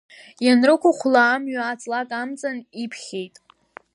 [0.45, 3.35] Ианрықәыхәла, амҩан ҵлак амҵан иԥхьеит.